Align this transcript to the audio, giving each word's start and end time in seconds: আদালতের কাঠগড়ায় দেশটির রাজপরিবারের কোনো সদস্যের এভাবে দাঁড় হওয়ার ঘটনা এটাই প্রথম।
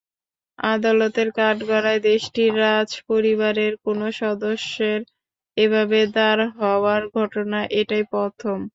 আদালতের 0.59 1.29
কাঠগড়ায় 1.37 2.01
দেশটির 2.05 2.51
রাজপরিবারের 2.63 3.73
কোনো 3.85 4.05
সদস্যের 4.19 4.99
এভাবে 5.57 5.99
দাঁড় 6.15 6.43
হওয়ার 6.59 7.01
ঘটনা 7.17 7.59
এটাই 7.79 8.03
প্রথম। 8.11 8.57